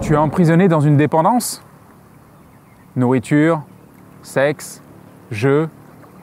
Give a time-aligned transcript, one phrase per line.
[0.00, 1.62] Tu es emprisonné dans une dépendance?
[2.96, 3.62] Nourriture,
[4.22, 4.82] sexe,
[5.30, 5.68] jeu,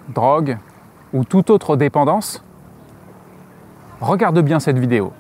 [0.09, 0.57] drogue
[1.13, 2.44] ou toute autre dépendance?
[4.02, 5.13] Regarde bien cette vidéo.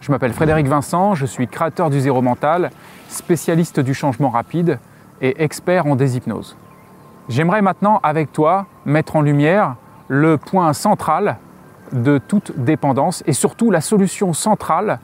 [0.00, 2.70] Je m'appelle Frédéric Vincent, je suis créateur du Zéro Mental,
[3.08, 4.78] spécialiste du changement rapide
[5.20, 6.56] et expert en déshypnose.
[7.28, 9.76] J'aimerais maintenant avec toi mettre en lumière
[10.08, 11.36] le point central
[11.92, 15.00] de toute dépendance et surtout la solution centrale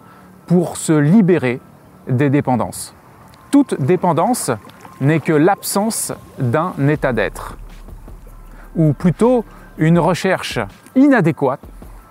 [0.47, 1.61] pour se libérer
[2.07, 2.95] des dépendances.
[3.51, 4.51] Toute dépendance
[5.01, 7.57] n'est que l'absence d'un état d'être,
[8.75, 9.45] ou plutôt
[9.79, 10.59] une recherche
[10.95, 11.61] inadéquate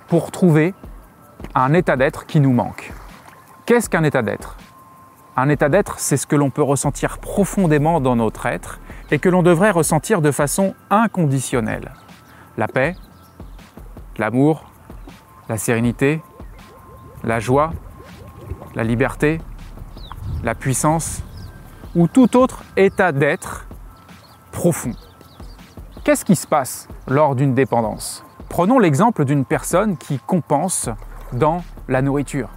[0.08, 0.74] pour trouver
[1.54, 2.94] un état d'être qui nous manque.
[3.66, 4.58] Qu'est-ce qu'un état d'être?
[5.38, 8.80] Un état d'être, c'est ce que l'on peut ressentir profondément dans notre être
[9.12, 11.92] et que l'on devrait ressentir de façon inconditionnelle.
[12.58, 12.96] La paix,
[14.18, 14.66] l'amour,
[15.50, 16.22] la sérénité,
[17.24, 17.74] la joie,
[18.76, 19.40] la liberté,
[20.46, 21.24] la puissance
[21.96, 23.66] ou tout autre état d'être
[24.52, 24.92] profond.
[26.04, 28.24] Qu'est-ce qui se passe lors d'une dépendance?
[28.48, 30.88] Prenons l'exemple d'une personne qui compense
[31.34, 32.50] dans la nourriture.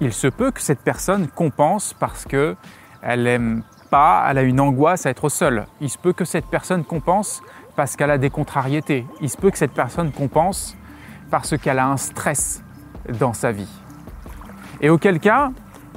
[0.00, 2.56] Il se peut que cette personne compense parce qu'elle
[3.22, 5.66] n'aime pas, elle a une angoisse à être seule.
[5.80, 7.42] Il se peut que cette personne compense
[7.76, 9.06] parce qu'elle a des contrariétés.
[9.22, 10.76] Il se peut que cette personne compense
[11.30, 12.62] parce qu'elle a un stress
[13.18, 13.72] dans sa vie.
[14.82, 15.50] Et auquel cas,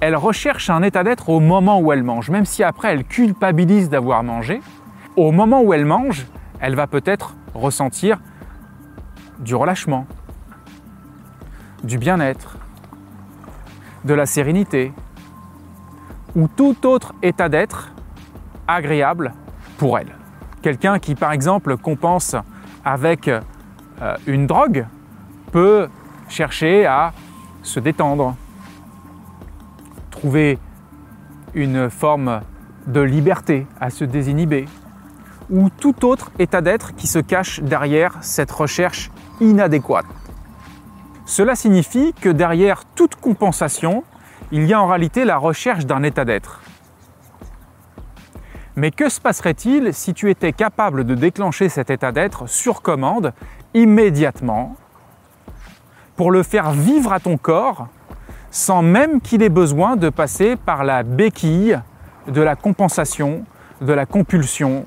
[0.03, 3.89] elle recherche un état d'être au moment où elle mange, même si après elle culpabilise
[3.89, 4.59] d'avoir mangé.
[5.15, 6.27] Au moment où elle mange,
[6.59, 8.19] elle va peut-être ressentir
[9.39, 10.05] du relâchement,
[11.85, 12.57] du bien-être,
[14.03, 14.91] de la sérénité
[16.35, 17.93] ou tout autre état d'être
[18.67, 19.31] agréable
[19.77, 20.13] pour elle.
[20.61, 22.35] Quelqu'un qui par exemple compense
[22.83, 23.39] avec euh,
[24.27, 24.85] une drogue
[25.53, 25.87] peut
[26.27, 27.13] chercher à
[27.61, 28.35] se détendre,
[30.23, 30.57] trouver
[31.53, 32.43] une forme
[32.87, 34.69] de liberté, à se désinhiber,
[35.49, 40.05] ou tout autre état d'être qui se cache derrière cette recherche inadéquate.
[41.25, 44.05] Cela signifie que derrière toute compensation,
[44.53, 46.61] il y a en réalité la recherche d'un état d'être.
[48.77, 53.33] Mais que se passerait-il si tu étais capable de déclencher cet état d'être sur commande
[53.73, 54.77] immédiatement
[56.15, 57.89] pour le faire vivre à ton corps
[58.53, 61.79] sans même qu'il ait besoin de passer par la béquille
[62.27, 63.45] de la compensation,
[63.81, 64.85] de la compulsion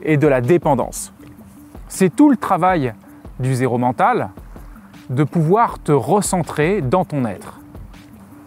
[0.00, 1.12] et de la dépendance.
[1.88, 2.94] C'est tout le travail
[3.38, 4.30] du zéro mental
[5.10, 7.60] de pouvoir te recentrer dans ton être.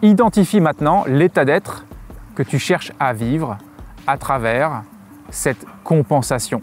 [0.02, 1.86] Identifie maintenant l'état d'être
[2.34, 3.56] que tu cherches à vivre
[4.08, 4.82] à travers
[5.30, 6.60] cette compensation.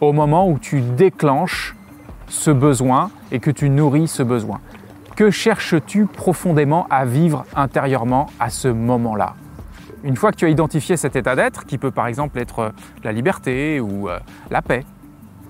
[0.00, 1.76] Au moment où tu déclenches
[2.26, 4.60] ce besoin et que tu nourris ce besoin.
[5.16, 9.34] Que cherches-tu profondément à vivre intérieurement à ce moment-là?
[10.02, 12.72] Une fois que tu as identifié cet état d'être, qui peut par exemple être
[13.04, 14.18] la liberté ou euh,
[14.50, 14.84] la paix,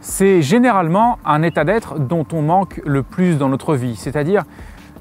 [0.02, 4.44] c'est généralement un état d'être dont on manque le plus dans notre vie, c'est-à-dire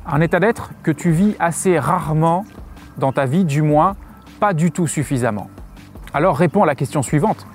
[0.07, 2.45] un état d'être que tu vis assez rarement
[2.97, 3.97] dans ta vie, du moins
[4.39, 5.49] pas du tout suffisamment.
[6.13, 7.45] Alors réponds à la question suivante.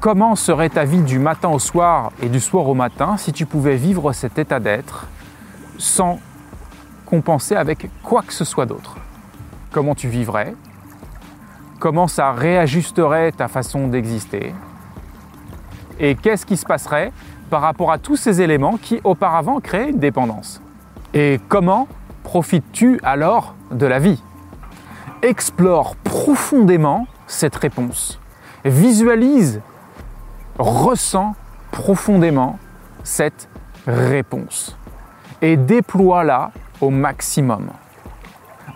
[0.00, 3.46] Comment serait ta vie du matin au soir et du soir au matin si tu
[3.46, 5.06] pouvais vivre cet état d'être
[5.78, 6.18] sans
[7.08, 8.96] compenser avec quoi que ce soit d'autre.
[9.72, 10.54] Comment tu vivrais?
[11.78, 14.54] Comment ça réajusterait ta façon d'exister?
[15.98, 17.10] Et qu'est-ce qui se passerait
[17.48, 20.60] par rapport à tous ces éléments qui auparavant créaient une dépendance?
[21.14, 21.88] Et comment
[22.24, 24.22] profites-tu alors de la vie?
[25.22, 28.20] Explore profondément cette réponse.
[28.66, 29.62] Visualise
[30.58, 31.34] ressens
[31.70, 32.58] profondément
[33.02, 33.48] cette
[33.86, 34.76] réponse.
[35.40, 36.50] Et déploie-la
[36.80, 37.70] au maximum.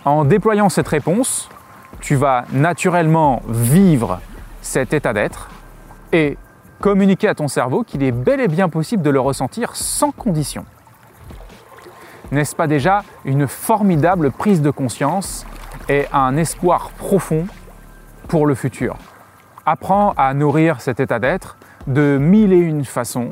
[0.05, 1.49] En déployant cette réponse,
[2.01, 4.19] tu vas naturellement vivre
[4.61, 5.49] cet état d'être
[6.11, 6.37] et
[6.81, 10.65] communiquer à ton cerveau qu'il est bel et bien possible de le ressentir sans condition.
[12.31, 15.45] N'est-ce pas déjà une formidable prise de conscience
[15.87, 17.45] et un espoir profond
[18.27, 18.97] pour le futur?
[19.65, 21.57] Apprends à nourrir cet état d'être
[21.87, 23.29] de mille et une façons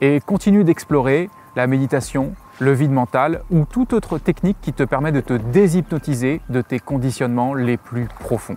[0.00, 5.12] et continue d'explorer la méditation, le vide mental ou toute autre technique qui te permet
[5.12, 8.56] de te déshypnotiser de tes conditionnements les plus profonds.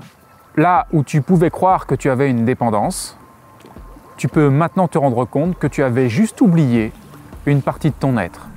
[0.57, 3.18] Là où tu pouvais croire que tu avais une dépendance,
[4.18, 6.94] tu peux maintenant te rendre compte que tu avais juste oublié
[7.45, 8.47] une partie de ton être.